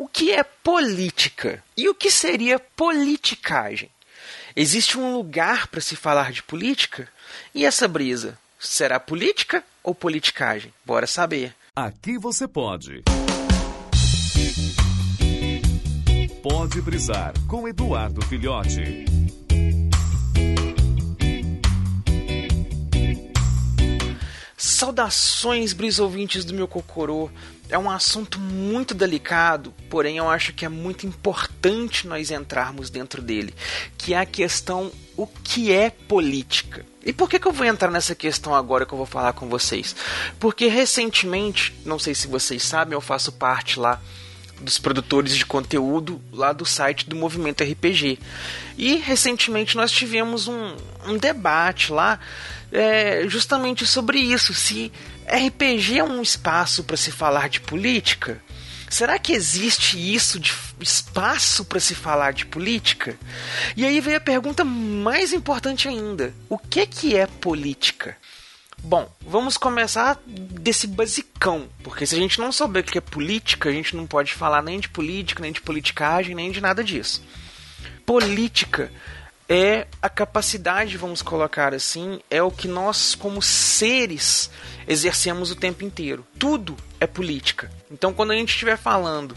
[0.00, 1.62] O que é política?
[1.76, 3.90] E o que seria politicagem?
[4.56, 7.06] Existe um lugar para se falar de política?
[7.54, 8.38] E essa brisa?
[8.58, 10.72] Será política ou politicagem?
[10.86, 11.54] Bora saber.
[11.76, 13.02] Aqui você pode.
[16.42, 19.04] Pode brisar com Eduardo Filhote.
[24.56, 27.28] Saudações, brisouvintes do meu Cocorô.
[27.70, 33.22] É um assunto muito delicado, porém eu acho que é muito importante nós entrarmos dentro
[33.22, 33.54] dele,
[33.96, 36.84] que é a questão o que é política.
[37.04, 39.48] E por que, que eu vou entrar nessa questão agora que eu vou falar com
[39.48, 39.94] vocês?
[40.38, 44.00] Porque recentemente, não sei se vocês sabem, eu faço parte lá
[44.60, 48.18] dos produtores de conteúdo lá do site do Movimento RPG.
[48.76, 50.76] E recentemente nós tivemos um,
[51.06, 52.18] um debate lá
[52.72, 54.92] é, justamente sobre isso: se
[55.26, 58.42] RPG é um espaço para se falar de política.
[58.88, 63.16] Será que existe isso de espaço para se falar de política?
[63.76, 68.16] E aí vem a pergunta mais importante ainda: o que que é política?
[68.82, 73.68] Bom, vamos começar desse basicão, porque se a gente não souber o que é política,
[73.68, 77.22] a gente não pode falar nem de política, nem de politicagem, nem de nada disso.
[78.06, 78.90] Política
[79.50, 84.48] é a capacidade, vamos colocar assim, é o que nós, como seres,
[84.86, 86.24] exercemos o tempo inteiro.
[86.38, 87.68] Tudo é política.
[87.90, 89.36] Então, quando a gente estiver falando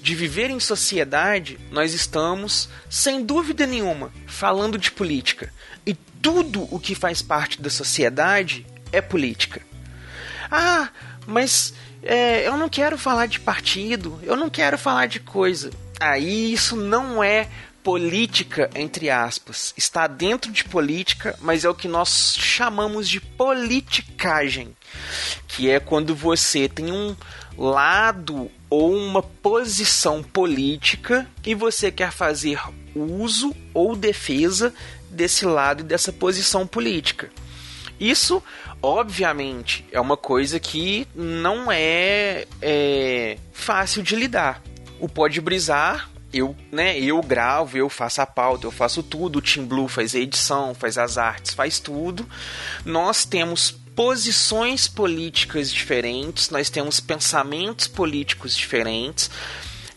[0.00, 5.52] de viver em sociedade, nós estamos, sem dúvida nenhuma, falando de política.
[5.84, 5.92] E
[6.22, 9.60] tudo o que faz parte da sociedade é política.
[10.48, 10.88] Ah,
[11.26, 15.70] mas é, eu não quero falar de partido, eu não quero falar de coisa.
[15.98, 17.48] Aí isso não é
[17.88, 19.72] política, entre aspas.
[19.74, 24.76] Está dentro de política, mas é o que nós chamamos de politicagem,
[25.46, 27.16] que é quando você tem um
[27.56, 32.60] lado ou uma posição política e você quer fazer
[32.94, 34.74] uso ou defesa
[35.08, 37.30] desse lado e dessa posição política.
[37.98, 38.42] Isso,
[38.82, 44.62] obviamente, é uma coisa que não é, é fácil de lidar.
[45.00, 49.42] O Pode Brisar, eu, né, eu gravo, eu faço a pauta, eu faço tudo, o
[49.42, 52.28] Team Blue faz a edição, faz as artes, faz tudo.
[52.84, 59.30] Nós temos posições políticas diferentes, nós temos pensamentos políticos diferentes.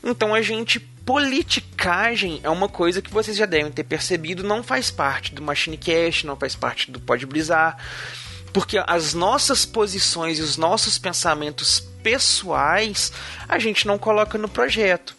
[0.04, 4.90] Então a gente politicagem é uma coisa que vocês já devem ter percebido, não faz
[4.92, 7.78] parte do Machinecast, não faz parte do Pode Brisar,
[8.54, 13.12] porque as nossas posições e os nossos pensamentos pessoais
[13.48, 15.16] a gente não coloca no projeto.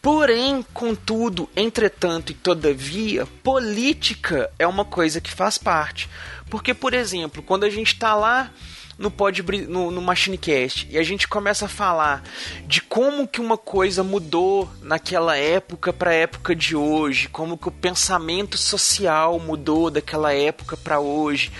[0.00, 6.08] Porém, contudo, entretanto e todavia, política é uma coisa que faz parte.
[6.48, 8.50] Porque, por exemplo, quando a gente está lá
[8.98, 12.22] no, pod, no, no Machinecast e a gente começa a falar
[12.66, 17.68] de como que uma coisa mudou naquela época para a época de hoje, como que
[17.68, 21.52] o pensamento social mudou daquela época para hoje,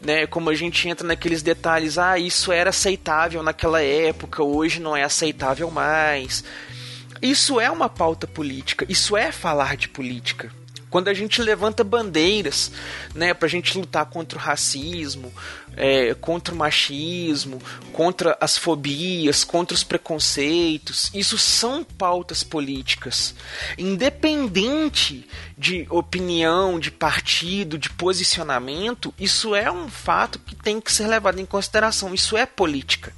[0.00, 0.26] né?
[0.26, 5.04] Como a gente entra naqueles detalhes, ah, isso era aceitável naquela época, hoje não é
[5.04, 6.42] aceitável mais.
[7.20, 10.50] Isso é uma pauta política, isso é falar de política
[10.90, 12.72] quando a gente levanta bandeiras,
[13.14, 15.32] né, para a gente lutar contra o racismo,
[15.76, 23.34] é, contra o machismo, contra as fobias, contra os preconceitos, isso são pautas políticas,
[23.78, 25.26] independente
[25.56, 31.38] de opinião, de partido, de posicionamento, isso é um fato que tem que ser levado
[31.38, 32.12] em consideração.
[32.12, 33.12] Isso é política.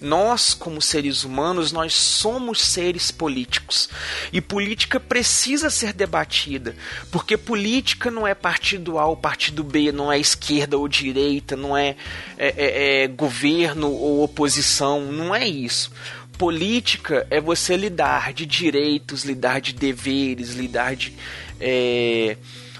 [0.00, 3.88] Nós, como seres humanos, nós somos seres políticos.
[4.32, 6.76] E política precisa ser debatida,
[7.10, 11.76] porque política não é partido A ou partido B, não é esquerda ou direita, não
[11.76, 11.96] é,
[12.36, 15.90] é, é, é governo ou oposição, não é isso.
[16.38, 21.14] Política é você lidar de direitos, lidar de deveres, lidar de.
[21.58, 22.36] É,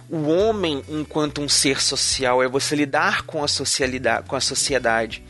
[0.09, 3.49] o homem enquanto um ser social é você lidar com a
[4.27, 5.23] com a sociedade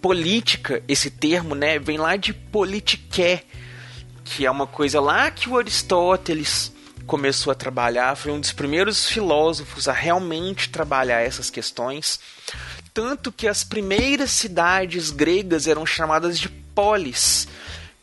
[0.00, 3.44] política, esse termo, né, vem lá de politiqué,
[4.24, 6.72] que é uma coisa lá que o Aristóteles
[7.06, 12.20] começou a trabalhar, foi um dos primeiros filósofos a realmente trabalhar essas questões,
[12.94, 17.48] tanto que as primeiras cidades gregas eram chamadas de polis,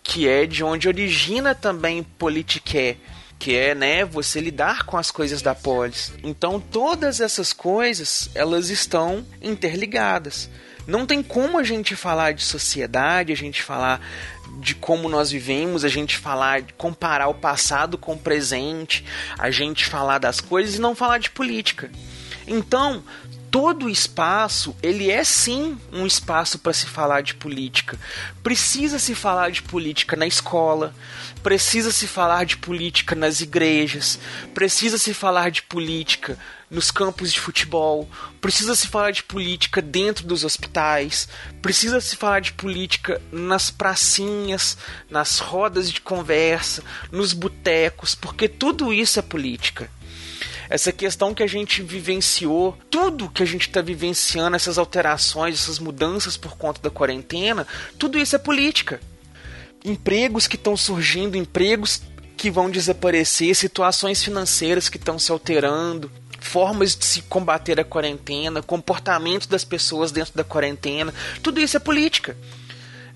[0.04, 2.98] que é de onde origina também politiqué,
[3.40, 6.14] que é, né, você lidar com as coisas da polis.
[6.24, 10.50] Então todas essas coisas, elas estão interligadas.
[10.88, 14.02] Não tem como a gente falar de sociedade, a gente falar
[14.60, 19.04] de como nós vivemos, a gente falar, comparar o passado com o presente,
[19.38, 21.92] a gente falar das coisas e não falar de política.
[22.48, 23.04] Então,
[23.52, 27.98] todo espaço, ele é sim um espaço para se falar de política.
[28.42, 30.94] Precisa se falar de política na escola,
[31.44, 34.20] precisa se falar de política nas igrejas,
[34.54, 36.38] precisa se falar de política
[36.70, 38.10] nos campos de futebol,
[38.42, 41.28] precisa se falar de política dentro dos hospitais,
[41.62, 44.78] precisa se falar de política nas pracinhas,
[45.10, 49.90] nas rodas de conversa, nos botecos, porque tudo isso é política.
[50.70, 55.80] Essa questão que a gente vivenciou, tudo que a gente está vivenciando, essas alterações, essas
[55.80, 57.66] mudanças por conta da quarentena,
[57.98, 59.00] tudo isso é política.
[59.86, 62.02] Empregos que estão surgindo, empregos
[62.36, 66.12] que vão desaparecer, situações financeiras que estão se alterando,
[66.48, 71.14] formas de se combater a quarentena, comportamento das pessoas dentro da quarentena,
[71.44, 72.36] tudo isso é política.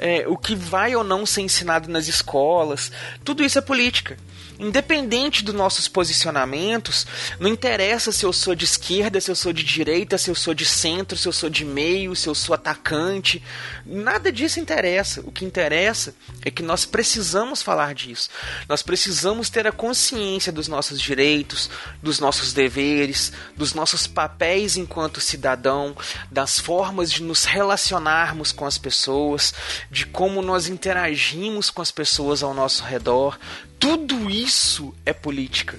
[0.03, 2.91] É, o que vai ou não ser ensinado nas escolas,
[3.23, 4.17] tudo isso é política
[4.61, 7.07] independente dos nossos posicionamentos,
[7.39, 10.53] não interessa se eu sou de esquerda, se eu sou de direita, se eu sou
[10.53, 13.43] de centro, se eu sou de meio, se eu sou atacante,
[13.83, 15.21] nada disso interessa.
[15.21, 16.13] O que interessa
[16.45, 18.29] é que nós precisamos falar disso.
[18.69, 21.69] Nós precisamos ter a consciência dos nossos direitos,
[22.01, 25.97] dos nossos deveres, dos nossos papéis enquanto cidadão,
[26.29, 29.53] das formas de nos relacionarmos com as pessoas,
[29.91, 33.37] de como nós interagimos com as pessoas ao nosso redor,
[33.77, 35.77] tudo isso é política.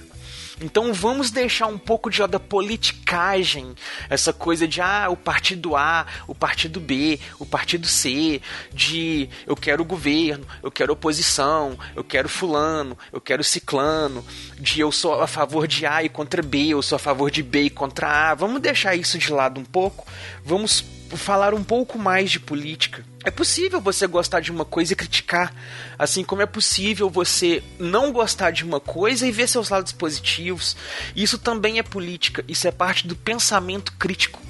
[0.61, 3.75] Então vamos deixar um pouco de da politicagem,
[4.09, 9.55] essa coisa de ah, o partido A, o partido B, o partido C, de eu
[9.55, 14.23] quero governo, eu quero oposição, eu quero fulano, eu quero ciclano,
[14.57, 17.43] de eu sou a favor de A e contra B, eu sou a favor de
[17.43, 18.35] B e contra A.
[18.35, 20.05] Vamos deixar isso de lado um pouco.
[20.45, 23.03] Vamos falar um pouco mais de política.
[23.23, 25.53] É possível você gostar de uma coisa e criticar,
[25.97, 30.75] assim como é possível você não gostar de uma coisa e ver seus lados positivos.
[31.15, 34.41] Isso também é política, isso é parte do pensamento crítico.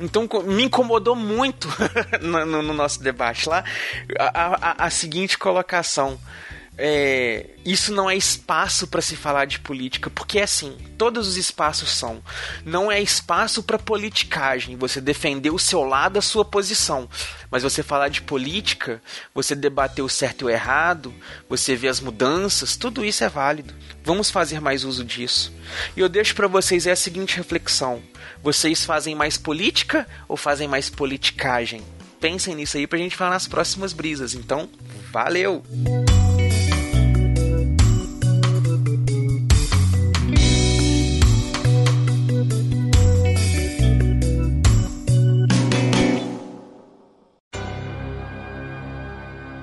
[0.00, 1.68] Então me incomodou muito
[2.20, 3.62] no, no, nosso debate lá
[4.18, 6.18] a, a, a seguinte colocação
[6.76, 11.36] é, isso não é espaço para se falar de política, porque é assim, todos os
[11.36, 12.22] espaços são.
[12.64, 17.08] Não é espaço para politicagem, você defender o seu lado, a sua posição.
[17.50, 19.02] Mas você falar de política,
[19.34, 21.14] você debater o certo e o errado,
[21.48, 23.74] você ver as mudanças, tudo isso é válido.
[24.02, 25.52] Vamos fazer mais uso disso.
[25.94, 28.02] E eu deixo para vocês a seguinte reflexão:
[28.42, 31.82] vocês fazem mais política ou fazem mais politicagem?
[32.18, 34.32] Pensem nisso aí pra gente falar nas próximas brisas.
[34.32, 34.70] Então,
[35.12, 35.62] valeu!